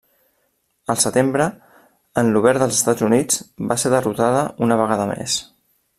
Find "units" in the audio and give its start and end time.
3.11-3.39